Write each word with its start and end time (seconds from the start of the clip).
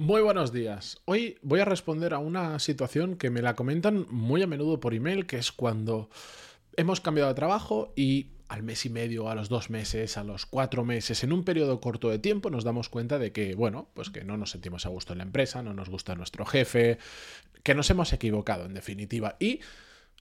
Muy 0.00 0.22
buenos 0.22 0.50
días. 0.50 0.98
Hoy 1.04 1.36
voy 1.42 1.60
a 1.60 1.66
responder 1.66 2.14
a 2.14 2.20
una 2.20 2.58
situación 2.58 3.16
que 3.16 3.28
me 3.28 3.42
la 3.42 3.54
comentan 3.54 4.06
muy 4.08 4.42
a 4.42 4.46
menudo 4.46 4.80
por 4.80 4.94
email, 4.94 5.26
que 5.26 5.36
es 5.36 5.52
cuando 5.52 6.08
hemos 6.78 7.02
cambiado 7.02 7.28
de 7.28 7.34
trabajo 7.34 7.92
y 7.94 8.28
al 8.48 8.62
mes 8.62 8.86
y 8.86 8.88
medio, 8.88 9.28
a 9.28 9.34
los 9.34 9.50
dos 9.50 9.68
meses, 9.68 10.16
a 10.16 10.24
los 10.24 10.46
cuatro 10.46 10.86
meses, 10.86 11.22
en 11.22 11.34
un 11.34 11.44
periodo 11.44 11.82
corto 11.82 12.08
de 12.08 12.18
tiempo 12.18 12.48
nos 12.48 12.64
damos 12.64 12.88
cuenta 12.88 13.18
de 13.18 13.30
que, 13.32 13.54
bueno, 13.54 13.90
pues 13.92 14.08
que 14.08 14.24
no 14.24 14.38
nos 14.38 14.52
sentimos 14.52 14.86
a 14.86 14.88
gusto 14.88 15.12
en 15.12 15.18
la 15.18 15.24
empresa, 15.24 15.62
no 15.62 15.74
nos 15.74 15.90
gusta 15.90 16.14
nuestro 16.14 16.46
jefe, 16.46 16.96
que 17.62 17.74
nos 17.74 17.90
hemos 17.90 18.14
equivocado 18.14 18.64
en 18.64 18.72
definitiva. 18.72 19.36
Y 19.38 19.60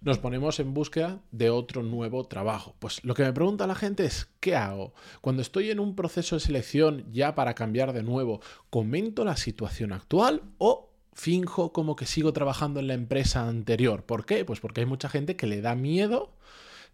nos 0.02 0.18
ponemos 0.18 0.60
en 0.60 0.74
búsqueda 0.74 1.20
de 1.32 1.50
otro 1.50 1.84
nuevo 1.84 2.26
trabajo. 2.26 2.76
Pues 2.80 3.04
lo 3.04 3.14
que 3.14 3.24
me 3.24 3.34
pregunta 3.34 3.68
la 3.68 3.76
gente 3.76 4.06
es, 4.06 4.30
¿qué 4.40 4.56
hago? 4.56 4.94
Cuando 5.22 5.42
estoy 5.42 5.72
en 5.72 5.80
un 5.80 5.96
proceso 5.96 6.36
de 6.36 6.40
selección 6.42 7.06
ya 7.12 7.36
para 7.36 7.56
cambiar 7.56 7.94
de 7.94 8.04
nuevo, 8.04 8.42
¿comento 8.70 9.26
la 9.26 9.36
situación 9.36 9.92
actual 9.92 10.42
o 10.58 10.90
finjo 11.14 11.74
como 11.74 11.96
que 11.96 12.06
sigo 12.06 12.32
trabajando 12.32 12.80
en 12.80 12.88
la 12.88 12.94
empresa 12.94 13.48
anterior? 13.48 14.04
¿Por 14.04 14.26
qué? 14.26 14.46
Pues 14.46 14.60
porque 14.60 14.82
hay 14.82 14.88
mucha 14.88 15.10
gente 15.10 15.36
que 15.36 15.48
le 15.48 15.62
da 15.62 15.76
miedo 15.76 16.32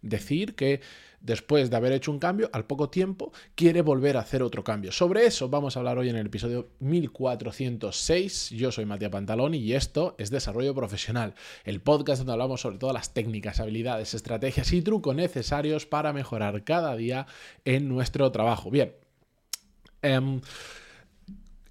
decir 0.02 0.54
que 0.54 0.80
después 1.20 1.70
de 1.70 1.76
haber 1.76 1.92
hecho 1.92 2.12
un 2.12 2.18
cambio, 2.18 2.48
al 2.52 2.66
poco 2.66 2.88
tiempo, 2.88 3.32
quiere 3.54 3.82
volver 3.82 4.16
a 4.16 4.20
hacer 4.20 4.42
otro 4.42 4.62
cambio. 4.62 4.92
Sobre 4.92 5.26
eso 5.26 5.48
vamos 5.48 5.76
a 5.76 5.80
hablar 5.80 5.98
hoy 5.98 6.08
en 6.08 6.16
el 6.16 6.26
episodio 6.26 6.68
1406. 6.78 8.50
Yo 8.50 8.70
soy 8.70 8.86
Matías 8.86 9.10
Pantaloni 9.10 9.58
y 9.58 9.74
esto 9.74 10.14
es 10.18 10.30
Desarrollo 10.30 10.74
Profesional, 10.74 11.34
el 11.64 11.80
podcast 11.80 12.20
donde 12.20 12.32
hablamos 12.32 12.60
sobre 12.60 12.78
todas 12.78 12.94
las 12.94 13.12
técnicas, 13.12 13.60
habilidades, 13.60 14.14
estrategias 14.14 14.72
y 14.72 14.82
trucos 14.82 15.16
necesarios 15.16 15.84
para 15.84 16.12
mejorar 16.12 16.62
cada 16.64 16.94
día 16.96 17.26
en 17.64 17.88
nuestro 17.88 18.30
trabajo. 18.30 18.70
Bien, 18.70 18.94
em, 20.02 20.40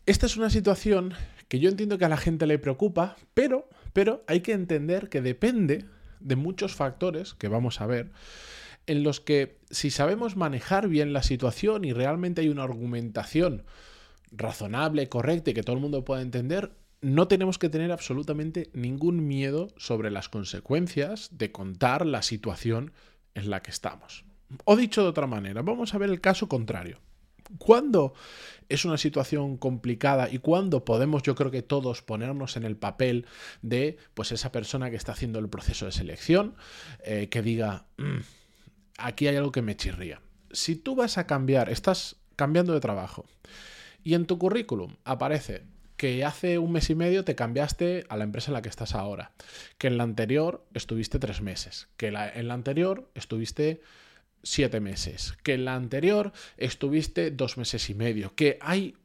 esta 0.05 0.25
es 0.25 0.35
una 0.35 0.49
situación 0.49 1.13
que 1.47 1.59
yo 1.59 1.69
entiendo 1.69 1.97
que 1.97 2.05
a 2.05 2.09
la 2.09 2.17
gente 2.17 2.45
le 2.45 2.59
preocupa, 2.59 3.15
pero, 3.33 3.69
pero 3.93 4.23
hay 4.27 4.41
que 4.41 4.51
entender 4.51 5.09
que 5.09 5.21
depende 5.21 5.85
de 6.25 6.35
muchos 6.35 6.75
factores 6.75 7.33
que 7.35 7.47
vamos 7.47 7.79
a 7.79 7.85
ver, 7.85 8.11
en 8.87 9.03
los 9.03 9.21
que 9.21 9.59
si 9.69 9.91
sabemos 9.91 10.35
manejar 10.35 10.89
bien 10.89 11.13
la 11.13 11.23
situación 11.23 11.85
y 11.85 11.93
realmente 11.93 12.41
hay 12.41 12.49
una 12.49 12.63
argumentación 12.63 13.63
razonable, 14.31 15.07
correcta 15.07 15.51
y 15.51 15.53
que 15.53 15.63
todo 15.63 15.75
el 15.75 15.81
mundo 15.81 16.03
pueda 16.03 16.21
entender, 16.21 16.71
no 17.01 17.27
tenemos 17.27 17.57
que 17.59 17.69
tener 17.69 17.91
absolutamente 17.91 18.69
ningún 18.73 19.27
miedo 19.27 19.69
sobre 19.77 20.09
las 20.09 20.29
consecuencias 20.29 21.29
de 21.31 21.51
contar 21.51 22.05
la 22.05 22.21
situación 22.21 22.91
en 23.35 23.49
la 23.49 23.61
que 23.61 23.71
estamos. 23.71 24.25
O 24.63 24.75
dicho 24.75 25.03
de 25.03 25.09
otra 25.09 25.27
manera, 25.27 25.61
vamos 25.61 25.93
a 25.93 25.97
ver 25.99 26.09
el 26.09 26.21
caso 26.21 26.47
contrario. 26.47 26.99
¿Cuándo 27.57 28.13
es 28.69 28.85
una 28.85 28.97
situación 28.97 29.57
complicada 29.57 30.29
y 30.29 30.39
cuándo 30.39 30.85
podemos, 30.85 31.23
yo 31.23 31.35
creo 31.35 31.51
que 31.51 31.61
todos, 31.61 32.01
ponernos 32.01 32.57
en 32.57 32.63
el 32.63 32.75
papel 32.75 33.25
de 33.61 33.97
pues 34.13 34.31
esa 34.31 34.51
persona 34.51 34.89
que 34.89 34.95
está 34.95 35.11
haciendo 35.11 35.39
el 35.39 35.49
proceso 35.49 35.85
de 35.85 35.91
selección, 35.91 36.55
eh, 37.03 37.29
que 37.29 37.41
diga, 37.41 37.85
mm, 37.97 38.19
aquí 38.97 39.27
hay 39.27 39.35
algo 39.35 39.51
que 39.51 39.61
me 39.61 39.75
chirría. 39.75 40.21
Si 40.51 40.75
tú 40.75 40.95
vas 40.95 41.17
a 41.17 41.27
cambiar, 41.27 41.69
estás 41.69 42.17
cambiando 42.35 42.73
de 42.73 42.79
trabajo 42.79 43.25
y 44.03 44.13
en 44.13 44.25
tu 44.25 44.37
currículum 44.37 44.95
aparece 45.03 45.63
que 45.97 46.25
hace 46.25 46.57
un 46.57 46.71
mes 46.73 46.89
y 46.89 46.95
medio 46.95 47.23
te 47.23 47.35
cambiaste 47.35 48.05
a 48.09 48.17
la 48.17 48.25
empresa 48.25 48.49
en 48.49 48.55
la 48.55 48.61
que 48.61 48.69
estás 48.69 48.95
ahora, 48.95 49.31
que 49.77 49.87
en 49.87 49.97
la 49.97 50.03
anterior 50.03 50.65
estuviste 50.73 51.19
tres 51.19 51.41
meses, 51.41 51.87
que 51.95 52.07
en 52.07 52.47
la 52.47 52.53
anterior 52.53 53.09
estuviste 53.15 53.81
siete 54.45 54.79
meses, 54.79 55.33
que 55.43 55.55
en 55.55 55.65
la 55.65 55.75
anterior 55.75 56.31
estuviste 56.55 57.31
dos 57.31 57.57
meses 57.57 57.89
y 57.89 57.95
medio, 57.95 58.33
que 58.35 58.57
hay 58.61 58.95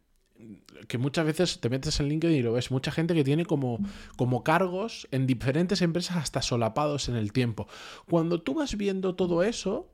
que 0.88 0.98
muchas 0.98 1.26
veces 1.26 1.60
te 1.60 1.68
metes 1.68 2.00
en 2.00 2.08
LinkedIn 2.08 2.36
y 2.36 2.42
lo 2.42 2.52
ves, 2.52 2.70
mucha 2.70 2.90
gente 2.90 3.14
que 3.14 3.24
tiene 3.24 3.44
como, 3.44 3.78
como 4.16 4.42
cargos 4.42 5.06
en 5.10 5.26
diferentes 5.26 5.82
empresas 5.82 6.16
hasta 6.16 6.40
solapados 6.40 7.08
en 7.08 7.16
el 7.16 7.32
tiempo. 7.32 7.68
Cuando 8.08 8.40
tú 8.40 8.54
vas 8.54 8.76
viendo 8.76 9.14
todo 9.14 9.42
eso, 9.42 9.92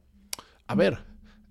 a 0.69 0.75
ver, 0.77 1.01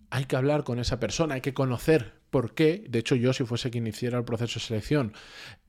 hay 0.10 0.26
que 0.26 0.38
hablar 0.38 0.64
con 0.64 0.80
esa 0.80 1.00
persona, 1.00 1.36
hay 1.36 1.42
que 1.42 1.54
conocer 1.54 2.14
por 2.36 2.54
qué, 2.54 2.84
de 2.90 3.00
hecho 3.00 3.16
yo 3.16 3.32
si 3.32 3.46
fuese 3.46 3.72
quien 3.72 3.88
hiciera 3.88 4.18
el 4.18 4.26
proceso 4.26 4.60
de 4.60 4.66
selección, 4.66 5.14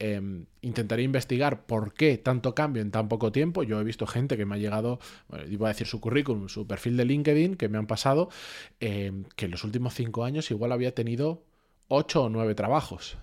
em, 0.01 0.47
intentaría 0.63 1.05
investigar 1.05 1.65
por 1.65 1.95
qué 1.95 2.19
tanto 2.19 2.57
cambio 2.57 2.83
en 2.83 2.91
tan 2.91 3.07
poco 3.09 3.31
tiempo. 3.31 3.63
Yo 3.63 3.81
he 3.81 3.85
visto 3.85 4.05
gente 4.05 4.37
que 4.37 4.47
me 4.47 4.57
ha 4.57 4.59
llegado, 4.59 4.99
iba 5.49 5.69
a 5.69 5.73
decir 5.73 5.87
su 5.87 6.01
currículum, 6.01 6.49
su 6.49 6.67
perfil 6.67 6.97
de 6.97 7.05
LinkedIn, 7.05 7.55
que 7.55 7.69
me 7.69 7.79
han 7.79 7.87
pasado, 7.87 8.31
em, 8.81 9.27
que 9.37 9.45
en 9.45 9.53
los 9.53 9.63
últimos 9.63 9.95
cinco 9.95 10.25
años 10.25 10.51
igual 10.51 10.73
había 10.73 10.93
tenido 10.93 11.45
ocho 11.87 12.25
o 12.25 12.29
nueve 12.31 12.57
trabajos. 12.57 13.17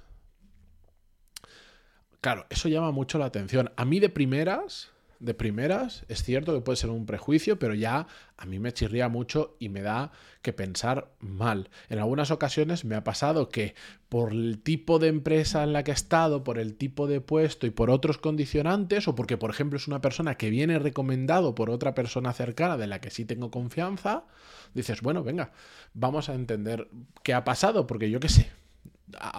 Claro, 2.22 2.46
eso 2.50 2.70
llama 2.70 2.92
mucho 2.92 3.20
la 3.20 3.26
atención. 3.26 3.74
A 3.76 3.84
mí 3.84 4.00
de 4.00 4.08
primeras 4.08 4.90
de 5.24 5.34
primeras, 5.34 6.04
es 6.10 6.22
cierto 6.22 6.54
que 6.54 6.62
puede 6.62 6.76
ser 6.76 6.90
un 6.90 7.06
prejuicio, 7.06 7.58
pero 7.58 7.74
ya 7.74 8.08
a 8.36 8.46
mí 8.46 8.60
me 8.60 8.74
chirría 8.74 9.08
mucho 9.08 9.56
y 9.58 9.70
me 9.70 9.82
da 9.82 10.12
que 10.42 10.52
pensar 10.52 11.14
mal. 11.20 11.70
En 11.88 12.00
algunas 12.00 12.30
ocasiones 12.30 12.84
me 12.84 12.96
ha 12.96 13.06
pasado 13.06 13.48
que 13.48 13.74
por 14.10 14.34
el 14.34 14.60
tipo 14.62 15.00
de 15.00 15.08
empresa 15.08 15.64
en 15.64 15.72
la 15.72 15.84
que 15.84 15.92
he 15.92 15.94
estado, 15.94 16.44
por 16.44 16.60
el 16.60 16.76
tipo 16.76 17.08
de 17.08 17.22
puesto 17.22 17.66
y 17.66 17.70
por 17.70 17.90
otros 17.90 18.18
condicionantes, 18.18 19.08
o 19.08 19.16
porque 19.16 19.38
por 19.38 19.50
ejemplo 19.50 19.78
es 19.78 19.88
una 19.88 20.02
persona 20.02 20.36
que 20.36 20.50
viene 20.50 20.78
recomendado 20.78 21.56
por 21.56 21.70
otra 21.70 21.96
persona 21.96 22.34
cercana 22.34 22.76
de 22.76 22.88
la 22.88 23.00
que 23.00 23.10
sí 23.10 23.24
tengo 23.24 23.50
confianza, 23.50 24.26
dices, 24.74 25.02
bueno, 25.02 25.24
venga, 25.24 25.54
vamos 25.94 26.28
a 26.28 26.34
entender 26.34 26.90
qué 27.24 27.34
ha 27.34 27.46
pasado, 27.46 27.88
porque 27.88 28.10
yo 28.10 28.20
qué 28.20 28.28
sé, 28.28 28.52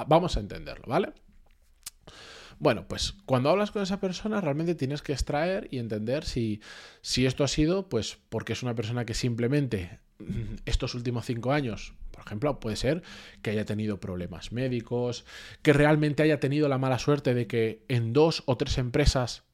vamos 0.06 0.38
a 0.38 0.40
entenderlo, 0.40 0.86
¿vale? 0.86 1.12
Bueno, 2.58 2.86
pues 2.88 3.14
cuando 3.26 3.50
hablas 3.50 3.70
con 3.70 3.82
esa 3.82 4.00
persona 4.00 4.40
realmente 4.40 4.74
tienes 4.74 5.02
que 5.02 5.12
extraer 5.12 5.68
y 5.70 5.78
entender 5.78 6.24
si, 6.24 6.60
si 7.02 7.26
esto 7.26 7.44
ha 7.44 7.48
sido, 7.48 7.88
pues 7.88 8.18
porque 8.28 8.52
es 8.52 8.62
una 8.62 8.74
persona 8.74 9.04
que 9.04 9.14
simplemente 9.14 10.00
mm, 10.18 10.56
estos 10.64 10.94
últimos 10.94 11.26
cinco 11.26 11.52
años, 11.52 11.94
por 12.10 12.24
ejemplo, 12.24 12.60
puede 12.60 12.76
ser 12.76 13.02
que 13.42 13.50
haya 13.50 13.64
tenido 13.64 14.00
problemas 14.00 14.52
médicos, 14.52 15.24
que 15.62 15.72
realmente 15.72 16.22
haya 16.22 16.40
tenido 16.40 16.68
la 16.68 16.78
mala 16.78 16.98
suerte 16.98 17.34
de 17.34 17.46
que 17.46 17.84
en 17.88 18.12
dos 18.12 18.42
o 18.46 18.56
tres 18.56 18.78
empresas 18.78 19.44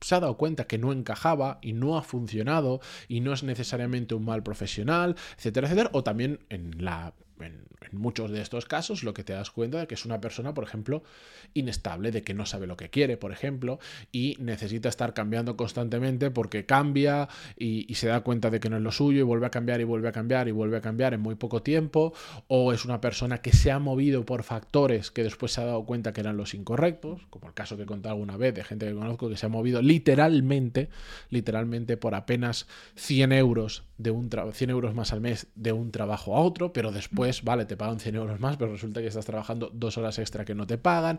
se 0.00 0.14
ha 0.14 0.20
dado 0.20 0.36
cuenta 0.36 0.66
que 0.66 0.76
no 0.76 0.92
encajaba 0.92 1.58
y 1.62 1.72
no 1.72 1.96
ha 1.96 2.02
funcionado 2.02 2.80
y 3.08 3.20
no 3.20 3.32
es 3.32 3.42
necesariamente 3.42 4.14
un 4.14 4.24
mal 4.26 4.42
profesional, 4.42 5.16
etcétera, 5.38 5.66
etcétera, 5.66 5.90
o 5.94 6.04
también 6.04 6.40
en 6.50 6.84
la 6.84 7.14
en, 7.40 7.64
muchos 7.92 8.30
de 8.32 8.40
estos 8.40 8.66
casos 8.66 9.04
lo 9.04 9.14
que 9.14 9.22
te 9.22 9.34
das 9.34 9.50
cuenta 9.50 9.78
de 9.78 9.86
que 9.86 9.94
es 9.94 10.04
una 10.04 10.20
persona, 10.20 10.52
por 10.52 10.64
ejemplo, 10.64 11.04
inestable, 11.52 12.10
de 12.10 12.22
que 12.22 12.34
no 12.34 12.44
sabe 12.44 12.66
lo 12.66 12.76
que 12.76 12.90
quiere, 12.90 13.16
por 13.16 13.30
ejemplo, 13.30 13.78
y 14.10 14.36
necesita 14.40 14.88
estar 14.88 15.14
cambiando 15.14 15.56
constantemente 15.56 16.30
porque 16.30 16.66
cambia 16.66 17.28
y, 17.56 17.94
se 17.94 18.08
da 18.08 18.20
cuenta 18.20 18.50
de 18.50 18.58
que 18.58 18.68
no 18.68 18.76
es 18.76 18.82
lo 18.82 18.90
suyo 18.90 19.20
y 19.20 19.22
vuelve 19.22 19.46
a 19.46 19.50
cambiar 19.50 19.80
y 19.80 19.84
vuelve 19.84 20.08
a 20.08 20.12
cambiar 20.12 20.48
y 20.48 20.50
vuelve 20.50 20.76
a 20.76 20.80
cambiar 20.80 21.14
en 21.14 21.20
muy 21.20 21.36
poco 21.36 21.62
tiempo, 21.62 22.12
o 22.48 22.72
es 22.72 22.84
una 22.84 23.00
persona 23.00 23.38
que 23.38 23.52
se 23.52 23.70
ha 23.70 23.78
movido 23.78 24.24
por 24.26 24.42
factores 24.42 25.12
que 25.12 25.22
después 25.22 25.52
se 25.52 25.60
ha 25.60 25.64
dado 25.64 25.84
cuenta 25.84 26.12
que 26.12 26.20
eran 26.20 26.36
los 26.36 26.54
incorrectos, 26.54 27.26
como 27.30 27.46
el 27.46 27.54
caso 27.54 27.76
que 27.76 27.84
he 27.84 27.86
contado 27.86 28.14
alguna 28.14 28.36
vez 28.36 28.54
de 28.54 28.64
gente 28.64 28.86
que 28.86 28.94
conozco 28.94 29.28
que 29.28 29.36
se 29.36 29.46
ha 29.46 29.48
movido 29.48 29.80
literalmente, 29.80 30.88
literalmente 31.30 31.96
por 31.96 32.14
apenas 32.14 32.66
100 32.96 33.32
euros 33.32 33.84
de 33.98 34.10
un 34.10 34.30
100 34.52 34.70
euros 34.70 34.94
más 34.94 35.12
al 35.12 35.20
mes 35.20 35.46
de 35.54 35.72
un 35.72 35.90
trabajo 35.90 36.36
a 36.36 36.40
otro, 36.40 36.72
pero 36.72 36.90
después, 36.90 37.23
vale, 37.42 37.64
te 37.64 37.76
pagan 37.76 38.00
100 38.00 38.14
euros 38.16 38.40
más, 38.40 38.56
pero 38.56 38.72
resulta 38.72 39.00
que 39.00 39.08
estás 39.08 39.26
trabajando 39.26 39.70
dos 39.72 39.98
horas 39.98 40.18
extra 40.18 40.44
que 40.44 40.54
no 40.54 40.66
te 40.66 40.78
pagan. 40.78 41.18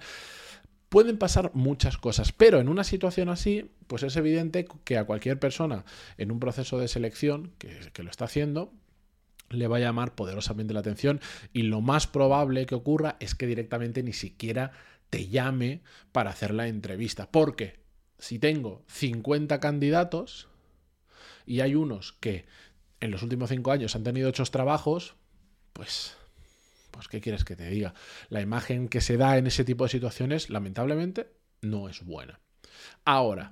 Pueden 0.89 1.17
pasar 1.17 1.51
muchas 1.53 1.97
cosas, 1.97 2.31
pero 2.31 2.59
en 2.59 2.69
una 2.69 2.83
situación 2.83 3.29
así, 3.29 3.71
pues 3.88 4.03
es 4.03 4.16
evidente 4.16 4.67
que 4.83 4.97
a 4.97 5.05
cualquier 5.05 5.39
persona 5.39 5.83
en 6.17 6.31
un 6.31 6.39
proceso 6.39 6.79
de 6.79 6.88
selección 6.88 7.51
que, 7.57 8.03
lo 8.03 8.09
está 8.09 8.25
haciendo, 8.25 8.71
le 9.49 9.67
va 9.67 9.77
a 9.77 9.81
llamar 9.81 10.16
poderosamente 10.16 10.73
la 10.73 10.79
atención 10.79 11.19
y 11.53 11.63
lo 11.63 11.81
más 11.81 12.07
probable 12.07 12.66
que 12.66 12.75
ocurra 12.75 13.17
es 13.19 13.35
que 13.35 13.47
directamente 13.47 14.03
ni 14.03 14.13
siquiera 14.13 14.72
te 15.09 15.27
llame 15.27 15.81
para 16.11 16.31
hacer 16.31 16.53
la 16.53 16.67
entrevista. 16.67 17.29
Porque 17.31 17.79
si 18.17 18.40
tengo 18.40 18.84
50 18.87 19.59
candidatos 19.59 20.47
y 21.46 21.59
hay 21.61 21.75
unos 21.75 22.13
que 22.13 22.46
en 22.99 23.11
los 23.11 23.23
últimos 23.23 23.49
cinco 23.49 23.72
años 23.72 23.96
han 23.96 24.03
tenido 24.03 24.29
ocho 24.29 24.43
trabajos, 24.46 25.16
pues, 25.75 26.16
pues, 26.91 27.09
¿qué 27.09 27.19
quieres 27.19 27.43
que 27.43 27.57
te 27.57 27.69
diga? 27.69 27.93
La 28.29 28.39
imagen 28.39 28.87
que 28.87 29.01
se 29.01 29.17
da 29.17 29.37
en 29.37 29.45
ese 29.45 29.66
tipo 29.66 29.83
de 29.83 29.89
situaciones, 29.89 30.49
lamentablemente, 30.49 31.33
no 31.61 31.89
es 31.89 32.01
buena. 32.05 32.39
Ahora, 33.03 33.51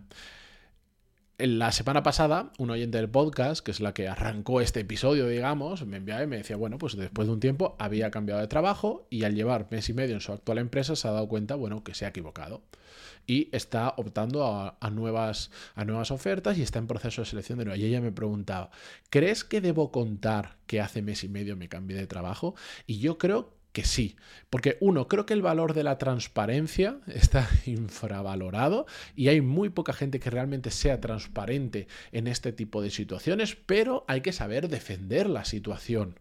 la 1.37 1.71
semana 1.71 2.03
pasada, 2.03 2.51
un 2.59 2.69
oyente 2.69 2.97
del 2.97 3.09
podcast, 3.09 3.65
que 3.65 3.71
es 3.71 3.79
la 3.79 3.93
que 3.93 4.07
arrancó 4.07 4.61
este 4.61 4.81
episodio, 4.81 5.27
digamos, 5.27 5.85
me 5.85 5.97
enviaba 5.97 6.23
y 6.23 6.27
me 6.27 6.37
decía, 6.37 6.55
bueno, 6.55 6.77
pues 6.77 6.95
después 6.95 7.27
de 7.27 7.33
un 7.33 7.39
tiempo 7.39 7.75
había 7.79 8.11
cambiado 8.11 8.39
de 8.39 8.47
trabajo 8.47 9.07
y 9.09 9.23
al 9.23 9.33
llevar 9.33 9.67
mes 9.71 9.89
y 9.89 9.93
medio 9.93 10.13
en 10.13 10.21
su 10.21 10.31
actual 10.31 10.59
empresa 10.59 10.95
se 10.95 11.07
ha 11.07 11.11
dado 11.11 11.27
cuenta, 11.27 11.55
bueno, 11.55 11.83
que 11.83 11.95
se 11.95 12.05
ha 12.05 12.09
equivocado. 12.09 12.61
Y 13.25 13.49
está 13.55 13.93
optando 13.97 14.45
a, 14.45 14.89
nuevas, 14.91 15.49
a 15.75 15.85
nuevas 15.85 16.11
ofertas 16.11 16.57
y 16.57 16.61
está 16.61 16.79
en 16.79 16.87
proceso 16.87 17.21
de 17.21 17.25
selección 17.25 17.57
de 17.57 17.65
nuevo. 17.65 17.81
Y 17.81 17.85
ella 17.85 18.01
me 18.01 18.11
preguntaba, 18.11 18.69
¿crees 19.09 19.43
que 19.43 19.61
debo 19.61 19.91
contar 19.91 20.57
que 20.67 20.81
hace 20.81 21.01
mes 21.01 21.23
y 21.23 21.29
medio 21.29 21.55
me 21.55 21.69
cambié 21.69 21.97
de 21.97 22.05
trabajo? 22.05 22.53
Y 22.85 22.99
yo 22.99 23.17
creo 23.17 23.53
que 23.73 23.83
sí. 23.83 24.15
Porque 24.49 24.77
uno, 24.79 25.07
creo 25.07 25.25
que 25.25 25.33
el 25.33 25.41
valor 25.41 25.73
de 25.73 25.83
la 25.83 25.97
transparencia 25.97 26.99
está 27.07 27.49
infravalorado 27.65 28.85
y 29.15 29.27
hay 29.27 29.41
muy 29.41 29.69
poca 29.69 29.91
gente 29.91 30.19
que 30.19 30.29
realmente 30.29 30.71
sea 30.71 31.01
transparente 31.01 31.87
en 32.11 32.27
este 32.27 32.53
tipo 32.53 32.81
de 32.81 32.91
situaciones, 32.91 33.57
pero 33.65 34.05
hay 34.07 34.21
que 34.21 34.31
saber 34.31 34.69
defender 34.69 35.29
la 35.29 35.43
situación 35.43 36.19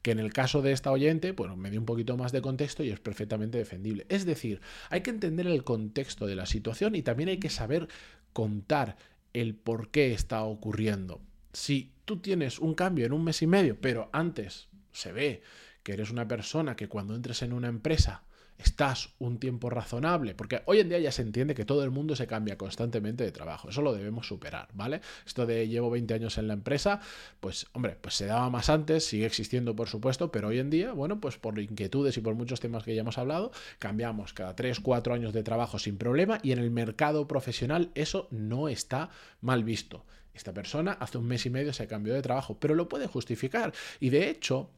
que 0.00 0.10
en 0.10 0.18
el 0.18 0.34
caso 0.34 0.60
de 0.60 0.72
esta 0.72 0.90
oyente, 0.90 1.32
bueno, 1.32 1.56
me 1.56 1.70
dio 1.70 1.80
un 1.80 1.86
poquito 1.86 2.14
más 2.18 2.30
de 2.30 2.42
contexto 2.42 2.84
y 2.84 2.90
es 2.90 3.00
perfectamente 3.00 3.56
defendible. 3.56 4.04
Es 4.10 4.26
decir, 4.26 4.60
hay 4.90 5.00
que 5.00 5.08
entender 5.08 5.46
el 5.46 5.64
contexto 5.64 6.26
de 6.26 6.36
la 6.36 6.44
situación 6.44 6.94
y 6.94 7.00
también 7.00 7.30
hay 7.30 7.38
que 7.38 7.48
saber 7.48 7.88
contar 8.34 8.98
el 9.32 9.54
por 9.54 9.90
qué 9.90 10.12
está 10.12 10.42
ocurriendo. 10.42 11.22
Si 11.54 11.94
tú 12.04 12.18
tienes 12.18 12.58
un 12.58 12.74
cambio 12.74 13.06
en 13.06 13.14
un 13.14 13.24
mes 13.24 13.40
y 13.40 13.46
medio, 13.46 13.80
pero 13.80 14.10
antes 14.12 14.68
se 14.92 15.10
ve 15.10 15.42
que 15.84 15.92
eres 15.92 16.10
una 16.10 16.26
persona 16.26 16.74
que 16.74 16.88
cuando 16.88 17.14
entres 17.14 17.42
en 17.42 17.52
una 17.52 17.68
empresa 17.68 18.24
estás 18.58 19.10
un 19.18 19.38
tiempo 19.38 19.68
razonable, 19.70 20.34
porque 20.34 20.62
hoy 20.66 20.78
en 20.78 20.88
día 20.88 20.98
ya 20.98 21.12
se 21.12 21.22
entiende 21.22 21.54
que 21.54 21.64
todo 21.64 21.82
el 21.82 21.90
mundo 21.90 22.14
se 22.16 22.26
cambia 22.26 22.56
constantemente 22.56 23.24
de 23.24 23.32
trabajo, 23.32 23.68
eso 23.68 23.82
lo 23.82 23.92
debemos 23.92 24.26
superar, 24.26 24.68
¿vale? 24.74 25.00
Esto 25.26 25.44
de 25.46 25.68
llevo 25.68 25.90
20 25.90 26.14
años 26.14 26.38
en 26.38 26.48
la 26.48 26.54
empresa, 26.54 27.00
pues 27.40 27.66
hombre, 27.72 27.96
pues 28.00 28.14
se 28.14 28.26
daba 28.26 28.48
más 28.50 28.70
antes, 28.70 29.04
sigue 29.04 29.26
existiendo 29.26 29.74
por 29.74 29.88
supuesto, 29.88 30.30
pero 30.30 30.48
hoy 30.48 30.58
en 30.58 30.70
día, 30.70 30.92
bueno, 30.92 31.20
pues 31.20 31.36
por 31.36 31.58
inquietudes 31.58 32.16
y 32.16 32.20
por 32.20 32.34
muchos 32.34 32.60
temas 32.60 32.84
que 32.84 32.94
ya 32.94 33.00
hemos 33.00 33.18
hablado, 33.18 33.50
cambiamos 33.78 34.32
cada 34.32 34.54
3, 34.54 34.80
4 34.80 35.14
años 35.14 35.32
de 35.32 35.42
trabajo 35.42 35.78
sin 35.78 35.98
problema 35.98 36.38
y 36.42 36.52
en 36.52 36.60
el 36.60 36.70
mercado 36.70 37.26
profesional 37.26 37.90
eso 37.94 38.28
no 38.30 38.68
está 38.68 39.10
mal 39.40 39.64
visto. 39.64 40.04
Esta 40.32 40.52
persona 40.52 40.92
hace 40.92 41.18
un 41.18 41.26
mes 41.26 41.46
y 41.46 41.50
medio 41.50 41.72
se 41.72 41.86
cambió 41.86 42.14
de 42.14 42.22
trabajo, 42.22 42.58
pero 42.58 42.74
lo 42.74 42.88
puede 42.88 43.06
justificar 43.06 43.72
y 44.00 44.10
de 44.10 44.30
hecho 44.30 44.70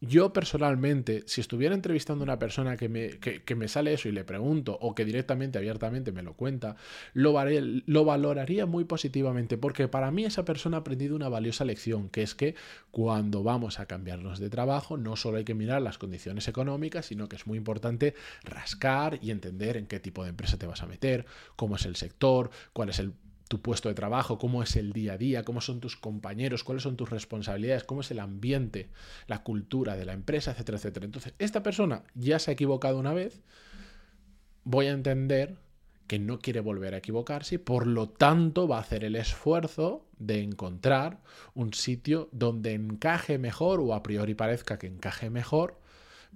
yo 0.00 0.32
personalmente, 0.32 1.24
si 1.26 1.40
estuviera 1.40 1.74
entrevistando 1.74 2.22
a 2.22 2.26
una 2.26 2.38
persona 2.38 2.76
que 2.76 2.88
me, 2.88 3.18
que, 3.18 3.54
me, 3.56 3.66
sale 3.66 3.92
eso 3.92 4.08
y 4.08 4.12
le 4.12 4.24
pregunto, 4.24 4.78
o 4.80 4.94
que 4.94 5.04
directamente, 5.04 5.58
abiertamente 5.58 6.12
me 6.12 6.22
lo 6.22 6.34
cuenta, 6.34 6.76
lo, 7.14 7.34
lo 7.86 8.04
valoraría 8.04 8.66
muy 8.66 8.84
positivamente, 8.84 9.58
porque 9.58 9.88
para 9.88 10.10
mí 10.10 10.24
esa 10.24 10.44
persona 10.44 10.76
ha 10.76 10.80
aprendido 10.80 11.16
una 11.16 11.28
valiosa 11.28 11.64
lección, 11.64 12.08
que 12.10 12.22
es 12.22 12.34
que 12.36 12.54
cuando 12.92 13.42
vamos 13.42 13.80
a 13.80 13.86
cambiarnos 13.86 14.38
de 14.38 14.50
trabajo, 14.50 14.96
no 14.96 15.16
solo 15.16 15.38
hay 15.38 15.44
que 15.44 15.54
mirar 15.54 15.82
las 15.82 15.98
condiciones 15.98 16.46
económicas, 16.46 17.06
sino 17.06 17.28
que 17.28 17.36
es 17.36 17.46
muy 17.46 17.58
importante 17.58 18.14
rascar 18.44 19.18
y 19.20 19.32
entender 19.32 19.76
en 19.76 19.86
qué 19.86 19.98
tipo 19.98 20.22
de 20.22 20.30
empresa 20.30 20.58
te 20.58 20.66
vas 20.66 20.82
a 20.82 20.86
meter, 20.86 21.26
cómo 21.56 21.74
es 21.74 21.84
el 21.86 21.96
sector, 21.96 22.50
cuál 22.72 22.90
es 22.90 23.00
el 23.00 23.12
tu 23.48 23.60
puesto 23.60 23.88
de 23.88 23.94
trabajo, 23.94 24.38
cómo 24.38 24.62
es 24.62 24.76
el 24.76 24.92
día 24.92 25.14
a 25.14 25.18
día, 25.18 25.42
cómo 25.42 25.60
son 25.60 25.80
tus 25.80 25.96
compañeros, 25.96 26.64
cuáles 26.64 26.82
son 26.82 26.96
tus 26.96 27.10
responsabilidades, 27.10 27.84
cómo 27.84 28.02
es 28.02 28.10
el 28.10 28.20
ambiente, 28.20 28.90
la 29.26 29.42
cultura 29.42 29.96
de 29.96 30.04
la 30.04 30.12
empresa, 30.12 30.52
etcétera, 30.52 30.78
etcétera. 30.78 31.06
Entonces, 31.06 31.34
esta 31.38 31.62
persona 31.62 32.04
ya 32.14 32.38
se 32.38 32.50
ha 32.50 32.54
equivocado 32.54 32.98
una 32.98 33.14
vez, 33.14 33.40
voy 34.64 34.86
a 34.86 34.92
entender 34.92 35.56
que 36.06 36.18
no 36.18 36.38
quiere 36.38 36.60
volver 36.60 36.94
a 36.94 36.98
equivocarse, 36.98 37.58
por 37.58 37.86
lo 37.86 38.08
tanto 38.08 38.66
va 38.66 38.78
a 38.78 38.80
hacer 38.80 39.04
el 39.04 39.16
esfuerzo 39.16 40.06
de 40.18 40.42
encontrar 40.42 41.20
un 41.54 41.74
sitio 41.74 42.28
donde 42.32 42.72
encaje 42.72 43.38
mejor 43.38 43.80
o 43.80 43.94
a 43.94 44.02
priori 44.02 44.34
parezca 44.34 44.78
que 44.78 44.86
encaje 44.86 45.30
mejor 45.30 45.78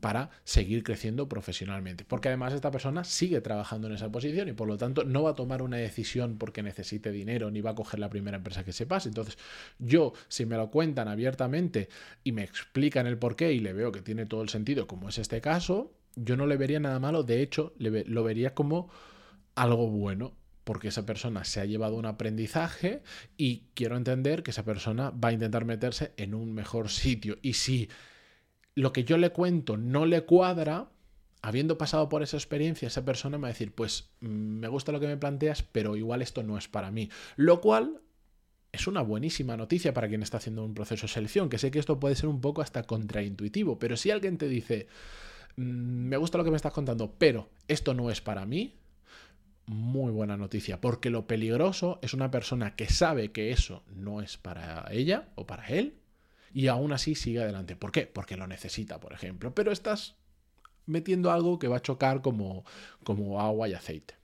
para 0.00 0.30
seguir 0.44 0.82
creciendo 0.82 1.28
profesionalmente. 1.28 2.04
Porque 2.04 2.28
además 2.28 2.52
esta 2.52 2.70
persona 2.70 3.04
sigue 3.04 3.40
trabajando 3.40 3.88
en 3.88 3.94
esa 3.94 4.10
posición 4.10 4.48
y 4.48 4.52
por 4.52 4.68
lo 4.68 4.76
tanto 4.76 5.04
no 5.04 5.22
va 5.22 5.30
a 5.30 5.34
tomar 5.34 5.62
una 5.62 5.76
decisión 5.76 6.38
porque 6.38 6.62
necesite 6.62 7.12
dinero 7.12 7.50
ni 7.50 7.60
va 7.60 7.70
a 7.70 7.74
coger 7.74 8.00
la 8.00 8.10
primera 8.10 8.36
empresa 8.36 8.64
que 8.64 8.72
se 8.72 8.86
pase. 8.86 9.08
Entonces 9.08 9.38
yo, 9.78 10.12
si 10.28 10.46
me 10.46 10.56
lo 10.56 10.70
cuentan 10.70 11.08
abiertamente 11.08 11.88
y 12.24 12.32
me 12.32 12.42
explican 12.42 13.06
el 13.06 13.18
por 13.18 13.36
qué 13.36 13.52
y 13.52 13.60
le 13.60 13.72
veo 13.72 13.92
que 13.92 14.02
tiene 14.02 14.26
todo 14.26 14.42
el 14.42 14.48
sentido, 14.48 14.86
como 14.86 15.08
es 15.08 15.18
este 15.18 15.40
caso, 15.40 15.92
yo 16.16 16.36
no 16.36 16.46
le 16.46 16.56
vería 16.56 16.80
nada 16.80 16.98
malo. 16.98 17.22
De 17.22 17.42
hecho, 17.42 17.74
lo 17.78 18.24
vería 18.24 18.54
como 18.54 18.90
algo 19.54 19.88
bueno 19.88 20.34
porque 20.64 20.88
esa 20.88 21.04
persona 21.04 21.44
se 21.44 21.60
ha 21.60 21.64
llevado 21.64 21.96
un 21.96 22.06
aprendizaje 22.06 23.02
y 23.36 23.64
quiero 23.74 23.96
entender 23.96 24.42
que 24.42 24.52
esa 24.52 24.64
persona 24.64 25.10
va 25.10 25.28
a 25.28 25.32
intentar 25.32 25.64
meterse 25.64 26.12
en 26.16 26.34
un 26.34 26.52
mejor 26.54 26.88
sitio. 26.88 27.38
Y 27.42 27.54
si 27.54 27.88
lo 28.74 28.92
que 28.92 29.04
yo 29.04 29.18
le 29.18 29.30
cuento 29.30 29.76
no 29.76 30.06
le 30.06 30.22
cuadra, 30.22 30.90
habiendo 31.42 31.76
pasado 31.76 32.08
por 32.08 32.22
esa 32.22 32.36
experiencia, 32.36 32.88
esa 32.88 33.04
persona 33.04 33.38
me 33.38 33.42
va 33.42 33.48
a 33.48 33.52
decir, 33.52 33.72
pues 33.74 34.10
mm, 34.20 34.26
me 34.26 34.68
gusta 34.68 34.92
lo 34.92 35.00
que 35.00 35.06
me 35.06 35.16
planteas, 35.16 35.62
pero 35.62 35.96
igual 35.96 36.22
esto 36.22 36.42
no 36.42 36.56
es 36.56 36.68
para 36.68 36.90
mí. 36.90 37.10
Lo 37.36 37.60
cual 37.60 38.00
es 38.70 38.86
una 38.86 39.02
buenísima 39.02 39.56
noticia 39.56 39.92
para 39.92 40.08
quien 40.08 40.22
está 40.22 40.38
haciendo 40.38 40.64
un 40.64 40.74
proceso 40.74 41.06
de 41.06 41.12
selección, 41.12 41.48
que 41.48 41.58
sé 41.58 41.70
que 41.70 41.78
esto 41.78 42.00
puede 42.00 42.14
ser 42.14 42.28
un 42.28 42.40
poco 42.40 42.62
hasta 42.62 42.84
contraintuitivo, 42.84 43.78
pero 43.78 43.96
si 43.96 44.10
alguien 44.10 44.38
te 44.38 44.48
dice, 44.48 44.86
mm, 45.56 45.62
me 45.62 46.16
gusta 46.16 46.38
lo 46.38 46.44
que 46.44 46.50
me 46.50 46.56
estás 46.56 46.72
contando, 46.72 47.14
pero 47.18 47.50
esto 47.68 47.92
no 47.92 48.10
es 48.10 48.20
para 48.20 48.46
mí, 48.46 48.78
muy 49.66 50.10
buena 50.10 50.36
noticia, 50.36 50.80
porque 50.80 51.10
lo 51.10 51.26
peligroso 51.26 51.98
es 52.02 52.14
una 52.14 52.30
persona 52.30 52.74
que 52.74 52.88
sabe 52.88 53.30
que 53.30 53.52
eso 53.52 53.84
no 53.94 54.20
es 54.20 54.36
para 54.36 54.86
ella 54.90 55.28
o 55.36 55.46
para 55.46 55.68
él 55.68 56.01
y 56.52 56.68
aún 56.68 56.92
así 56.92 57.14
sigue 57.14 57.42
adelante. 57.42 57.76
¿Por 57.76 57.92
qué? 57.92 58.06
Porque 58.06 58.36
lo 58.36 58.46
necesita, 58.46 59.00
por 59.00 59.12
ejemplo. 59.12 59.54
Pero 59.54 59.72
estás 59.72 60.16
metiendo 60.86 61.30
algo 61.30 61.58
que 61.58 61.68
va 61.68 61.78
a 61.78 61.82
chocar 61.82 62.22
como, 62.22 62.64
como 63.04 63.40
agua 63.40 63.68
y 63.68 63.74
aceite. 63.74 64.14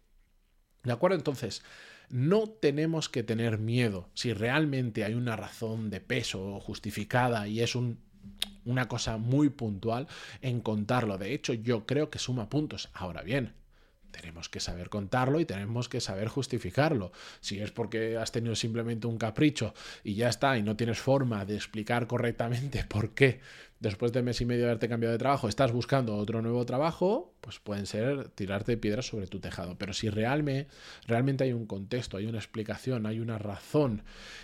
¿De 0.84 0.92
acuerdo? 0.92 1.16
Entonces, 1.16 1.62
no 2.08 2.48
tenemos 2.48 3.08
que 3.08 3.22
tener 3.22 3.58
miedo 3.58 4.08
si 4.14 4.32
realmente 4.32 5.04
hay 5.04 5.14
una 5.14 5.36
razón 5.36 5.90
de 5.90 6.00
peso 6.00 6.60
justificada 6.60 7.48
y 7.48 7.60
es 7.60 7.74
un, 7.74 7.98
una 8.64 8.88
cosa 8.88 9.18
muy 9.18 9.50
puntual 9.50 10.06
en 10.40 10.60
contarlo. 10.60 11.18
De 11.18 11.34
hecho, 11.34 11.54
yo 11.54 11.86
creo 11.86 12.10
que 12.10 12.18
suma 12.18 12.48
puntos. 12.48 12.90
Ahora 12.94 13.22
bien, 13.22 13.54
tenemos 14.10 14.48
que 14.48 14.60
saber 14.60 14.88
contarlo 14.88 15.40
y 15.40 15.44
tenemos 15.44 15.88
que 15.88 16.00
saber 16.00 16.28
justificarlo. 16.28 17.12
Si 17.40 17.60
es 17.60 17.70
porque 17.70 18.16
has 18.16 18.32
tenido 18.32 18.54
simplemente 18.54 19.06
un 19.06 19.18
capricho 19.18 19.74
y 20.04 20.14
ya 20.14 20.28
está, 20.28 20.58
y 20.58 20.62
no 20.62 20.76
tienes 20.76 20.98
forma 20.98 21.44
de 21.44 21.54
explicar 21.56 22.06
correctamente 22.06 22.84
por 22.88 23.10
qué 23.10 23.40
después 23.80 24.12
de 24.12 24.22
mes 24.22 24.40
y 24.40 24.44
medio 24.44 24.62
de 24.62 24.70
haberte 24.70 24.88
cambiado 24.88 25.12
de 25.12 25.18
trabajo 25.18 25.48
estás 25.48 25.72
buscando 25.72 26.16
otro 26.16 26.42
nuevo 26.42 26.64
trabajo, 26.66 27.34
pues 27.40 27.58
pueden 27.60 27.86
ser 27.86 28.28
tirarte 28.30 28.76
piedras 28.76 29.06
sobre 29.06 29.26
tu 29.26 29.40
tejado. 29.40 29.76
Pero 29.78 29.92
si 29.92 30.10
realmente, 30.10 30.70
realmente 31.06 31.44
hay 31.44 31.52
un 31.52 31.66
contexto, 31.66 32.16
hay 32.16 32.26
una 32.26 32.38
explicación, 32.38 33.06
hay 33.06 33.20
una 33.20 33.38
razón 33.38 34.02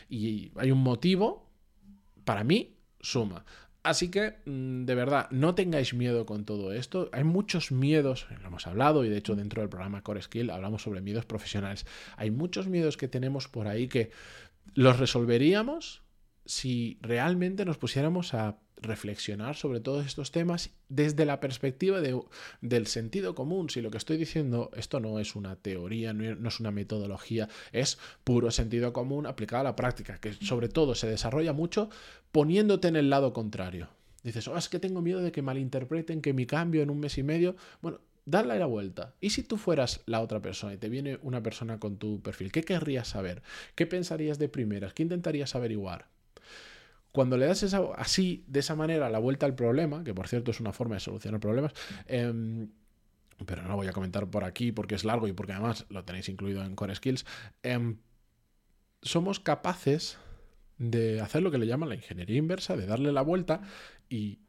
y 0.08 0.52
hay 0.56 0.70
un 0.70 0.82
motivo, 0.82 1.49
para 2.25 2.44
mí 2.44 2.76
suma. 3.00 3.44
Así 3.84 4.10
que, 4.10 4.38
mm, 4.46 4.86
de 4.86 4.94
verdad, 4.94 5.28
no 5.31 5.54
tengáis 5.54 5.92
miedo 5.92 6.25
con 6.25 6.46
todo 6.46 6.72
esto. 6.72 7.10
Hay 7.12 7.22
muchos 7.22 7.70
miedos, 7.70 8.26
lo 8.40 8.48
hemos 8.48 8.66
hablado, 8.66 9.04
y 9.04 9.10
de 9.10 9.19
hecho 9.19 9.36
dentro 9.36 9.60
del 9.60 9.69
programa 9.69 10.02
Core 10.02 10.22
Skill 10.22 10.48
hablamos 10.48 10.82
sobre 10.82 11.02
miedos 11.02 11.26
profesionales. 11.26 11.84
Hay 12.17 12.31
muchos 12.31 12.67
miedos 12.67 12.96
que 12.96 13.08
tenemos 13.08 13.46
por 13.46 13.69
ahí 13.69 13.86
que 13.86 14.10
los 14.72 14.98
resolveríamos 14.98 16.03
si 16.46 16.98
realmente 17.03 17.67
nos 17.67 17.76
pusiéramos 17.76 18.32
a 18.32 18.58
reflexionar 18.84 19.56
sobre 19.56 19.81
todos 19.81 20.06
estos 20.06 20.31
temas 20.31 20.70
desde 20.88 21.24
la 21.24 21.41
perspectiva 21.41 22.00
de, 22.00 22.20
del 22.60 22.86
sentido 22.86 23.34
común. 23.34 23.70
Si 23.70 23.81
lo 23.81 23.91
que 23.91 23.98
estoy 23.98 24.17
diciendo, 24.17 24.70
esto 24.76 25.00
no 25.00 25.19
es 25.19 25.34
una 25.34 25.56
teoría, 25.56 26.12
no 26.12 26.48
es 26.48 26.60
una 26.60 26.70
metodología, 26.70 27.48
es 27.72 27.98
puro 28.22 28.50
sentido 28.50 28.93
común 28.93 29.26
aplicado 29.26 29.62
a 29.62 29.64
la 29.64 29.76
práctica, 29.76 30.19
que 30.19 30.32
sobre 30.34 30.69
todo 30.69 30.94
se 30.94 31.08
desarrolla 31.08 31.53
mucho 31.53 31.91
poniéndote 32.32 32.88
en 32.88 32.96
el 32.96 33.10
lado 33.10 33.32
contrario. 33.32 33.88
Dices, 34.22 34.48
oh, 34.48 34.56
es 34.56 34.69
que 34.69 34.79
tengo 34.79 35.03
miedo 35.03 35.20
de 35.20 35.32
que 35.32 35.43
malinterpreten 35.43 36.22
que 36.22 36.32
mi 36.32 36.46
cambio 36.46 36.82
en 36.82 36.91
un 36.91 36.98
mes 36.98 37.19
y 37.19 37.22
medio, 37.22 37.56
bueno, 37.82 38.00
darle 38.24 38.58
la 38.58 38.67
vuelta. 38.67 39.14
¿Y 39.20 39.31
si 39.31 39.43
tú 39.43 39.56
fueras 39.56 40.00
la 40.06 40.20
otra 40.20 40.41
persona 40.41 40.74
y 40.74 40.79
te 40.79 40.88
viene 40.88 41.19
una 41.22 41.43
persona 41.43 41.79
con 41.79 41.98
tu 41.98 42.22
perfil? 42.22 42.50
¿Qué 42.50 42.62
querrías 42.62 43.08
saber? 43.08 43.43
¿Qué 43.74 43.86
pensarías 43.86 44.38
de 44.38 44.48
primeras? 44.48 44.94
¿Qué 44.94 45.03
intentarías 45.03 45.55
averiguar? 45.55 46.06
Cuando 47.15 47.37
le 47.37 47.47
das 47.47 47.63
así, 47.97 48.43
de 48.49 48.59
esa 48.59 48.75
manera, 48.75 49.09
la 49.09 49.21
vuelta 49.21 49.47
al 49.47 49.55
problema, 49.55 50.03
que 50.03 50.13
por 50.13 50.27
cierto 50.27 50.51
es 50.51 50.59
una 50.59 50.73
forma 50.73 50.97
de 50.97 51.01
solucionar 51.01 51.39
problemas, 51.39 51.73
em, 52.06 52.73
pero 53.47 53.63
no 53.63 53.69
lo 53.69 53.77
voy 53.77 53.87
a 53.87 53.93
comentar 53.93 54.29
por 54.29 54.43
aquí 54.43 54.73
porque 54.73 54.97
es 54.97 55.05
largo 55.05 55.29
y 55.29 55.33
porque 55.33 55.53
además 55.53 55.87
lo 55.91 56.05
tenéis 56.05 56.29
incluido 56.29 56.65
en 56.65 56.75
Core 56.75 56.93
Skills, 56.97 57.25
em, 57.63 57.99
somos 59.01 59.39
capaces 59.39 60.19
de 60.79 61.21
hacer 61.21 61.44
lo 61.44 61.53
que 61.53 61.59
le 61.59 61.69
llaman 61.69 61.89
la 61.89 61.94
ingeniería 61.94 62.37
inversa, 62.37 62.77
de 62.77 62.85
darle 62.85 63.13
la 63.13 63.23
vuelta 63.23 63.63
y 64.09 64.41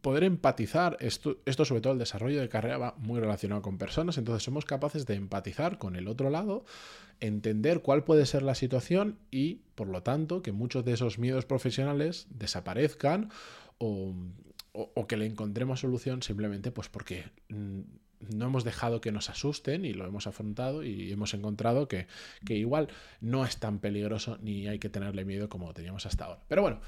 poder 0.00 0.24
empatizar, 0.24 0.96
esto, 1.00 1.38
esto 1.44 1.64
sobre 1.64 1.82
todo 1.82 1.92
el 1.92 1.98
desarrollo 1.98 2.40
de 2.40 2.48
carrera 2.48 2.78
va 2.78 2.94
muy 2.98 3.20
relacionado 3.20 3.62
con 3.62 3.78
personas, 3.78 4.16
entonces 4.18 4.42
somos 4.42 4.64
capaces 4.64 5.06
de 5.06 5.14
empatizar 5.14 5.78
con 5.78 5.96
el 5.96 6.08
otro 6.08 6.30
lado, 6.30 6.64
entender 7.20 7.82
cuál 7.82 8.02
puede 8.02 8.26
ser 8.26 8.42
la 8.42 8.54
situación 8.54 9.18
y, 9.30 9.60
por 9.74 9.88
lo 9.88 10.02
tanto, 10.02 10.42
que 10.42 10.52
muchos 10.52 10.84
de 10.84 10.94
esos 10.94 11.18
miedos 11.18 11.44
profesionales 11.44 12.26
desaparezcan 12.30 13.30
o, 13.78 14.14
que 15.06 15.16
le 15.16 15.26
encontremos 15.26 15.80
solución 15.80 16.22
simplemente 16.22 16.70
pues 16.70 16.88
porque 16.88 17.24
mm, 17.48 17.80
no 18.34 18.46
hemos 18.46 18.64
dejado 18.64 19.00
que 19.00 19.12
nos 19.12 19.28
asusten 19.28 19.84
y 19.84 19.92
lo 19.92 20.06
hemos 20.06 20.26
afrontado 20.26 20.84
y 20.84 21.12
hemos 21.12 21.34
encontrado 21.34 21.88
que, 21.88 22.06
que 22.46 22.54
igual 22.54 22.88
no 23.20 23.44
es 23.44 23.58
tan 23.58 23.80
peligroso 23.80 24.38
ni 24.40 24.68
hay 24.68 24.78
que 24.78 24.88
tenerle 24.88 25.24
miedo 25.24 25.48
como 25.48 25.74
teníamos 25.74 26.06
hasta 26.06 26.24
ahora. 26.24 26.40
Pero 26.48 26.62
bueno, 26.62 26.80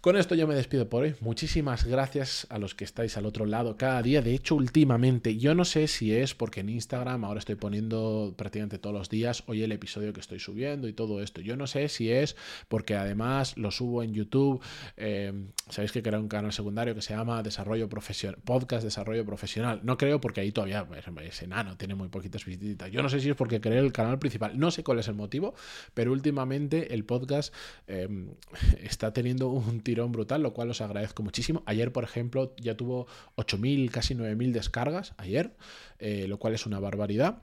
Con 0.00 0.16
esto 0.16 0.36
yo 0.36 0.46
me 0.46 0.54
despido 0.54 0.88
por 0.88 1.02
hoy. 1.02 1.16
Muchísimas 1.20 1.84
gracias 1.84 2.46
a 2.50 2.58
los 2.58 2.74
que 2.74 2.84
estáis 2.84 3.16
al 3.16 3.26
otro 3.26 3.44
lado 3.44 3.76
cada 3.76 4.02
día. 4.02 4.22
De 4.22 4.34
hecho, 4.34 4.54
últimamente, 4.54 5.36
yo 5.36 5.54
no 5.54 5.64
sé 5.64 5.88
si 5.88 6.14
es 6.14 6.34
porque 6.34 6.60
en 6.60 6.68
Instagram 6.68 7.24
ahora 7.24 7.40
estoy 7.40 7.56
poniendo 7.56 8.32
prácticamente 8.36 8.78
todos 8.78 8.94
los 8.94 9.08
días 9.08 9.42
hoy 9.46 9.62
el 9.62 9.72
episodio 9.72 10.12
que 10.12 10.20
estoy 10.20 10.38
subiendo 10.38 10.86
y 10.86 10.92
todo 10.92 11.20
esto. 11.20 11.40
Yo 11.40 11.56
no 11.56 11.66
sé 11.66 11.88
si 11.88 12.12
es 12.12 12.36
porque 12.68 12.94
además 12.94 13.56
lo 13.56 13.72
subo 13.72 14.04
en 14.04 14.14
YouTube. 14.14 14.62
Eh, 14.96 15.32
Sabéis 15.68 15.90
que 15.90 16.00
crea 16.00 16.20
un 16.20 16.28
canal 16.28 16.52
secundario 16.52 16.94
que 16.94 17.02
se 17.02 17.12
llama 17.12 17.42
Desarrollo 17.42 17.88
Profesional, 17.88 18.40
Podcast 18.44 18.84
Desarrollo 18.84 19.24
Profesional. 19.24 19.80
No 19.82 19.98
creo 19.98 20.20
porque 20.20 20.40
ahí 20.40 20.52
todavía 20.52 20.86
es, 21.24 21.42
enano, 21.42 21.76
tiene 21.76 21.96
muy 21.96 22.06
poquitas 22.06 22.44
visitas. 22.44 22.92
Yo 22.92 23.02
no 23.02 23.08
sé 23.08 23.18
si 23.18 23.30
es 23.30 23.34
porque 23.34 23.60
creé 23.60 23.80
el 23.80 23.92
canal 23.92 24.20
principal. 24.20 24.56
No 24.56 24.70
sé 24.70 24.84
cuál 24.84 25.00
es 25.00 25.08
el 25.08 25.14
motivo, 25.14 25.56
pero 25.92 26.12
últimamente 26.12 26.94
el 26.94 27.04
podcast 27.04 27.52
eh, 27.88 28.08
está 28.80 29.12
teniendo 29.12 29.48
un 29.48 29.80
tiro 29.86 30.08
brutal, 30.08 30.42
lo 30.42 30.52
cual 30.52 30.70
os 30.70 30.80
agradezco 30.80 31.22
muchísimo. 31.22 31.62
Ayer, 31.64 31.92
por 31.92 32.02
ejemplo, 32.02 32.52
ya 32.60 32.76
tuvo 32.76 33.06
8.000, 33.36 33.88
casi 33.90 34.16
9.000 34.16 34.50
descargas, 34.50 35.14
ayer, 35.16 35.56
eh, 36.00 36.26
lo 36.26 36.38
cual 36.40 36.54
es 36.54 36.66
una 36.66 36.80
barbaridad. 36.80 37.42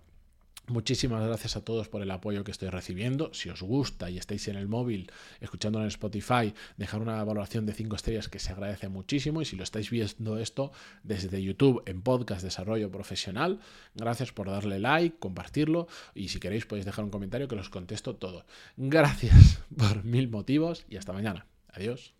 Muchísimas 0.67 1.25
gracias 1.25 1.57
a 1.57 1.63
todos 1.63 1.89
por 1.89 2.01
el 2.01 2.11
apoyo 2.11 2.43
que 2.43 2.51
estoy 2.51 2.69
recibiendo. 2.69 3.33
Si 3.33 3.49
os 3.49 3.61
gusta 3.61 4.09
y 4.09 4.17
estáis 4.17 4.47
en 4.49 4.55
el 4.55 4.67
móvil 4.67 5.11
escuchándolo 5.39 5.83
en 5.83 5.89
Spotify, 5.89 6.53
dejar 6.77 7.01
una 7.01 7.21
valoración 7.23 7.65
de 7.65 7.73
5 7.73 7.95
estrellas 7.95 8.29
que 8.29 8.39
se 8.39 8.51
agradece 8.51 8.89
muchísimo. 8.89 9.41
Y 9.41 9.45
si 9.45 9.55
lo 9.55 9.63
estáis 9.63 9.89
viendo 9.89 10.37
esto 10.37 10.71
desde 11.03 11.41
YouTube 11.41 11.83
en 11.85 12.01
Podcast 12.01 12.43
Desarrollo 12.43 12.91
Profesional, 12.91 13.59
gracias 13.95 14.31
por 14.31 14.49
darle 14.49 14.79
like, 14.79 15.17
compartirlo 15.19 15.87
y 16.13 16.29
si 16.29 16.39
queréis 16.39 16.65
podéis 16.65 16.85
dejar 16.85 17.05
un 17.05 17.11
comentario 17.11 17.47
que 17.47 17.57
los 17.57 17.69
contesto 17.69 18.15
todo. 18.15 18.45
Gracias 18.77 19.59
por 19.77 20.03
mil 20.03 20.29
motivos 20.29 20.85
y 20.89 20.95
hasta 20.95 21.11
mañana. 21.11 21.45
Adiós. 21.73 22.13